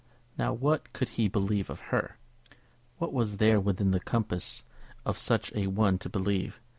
[0.35, 2.17] Now, what could he believe of her?
[2.97, 4.63] What was there within the compass
[5.05, 6.59] of such a one to believe?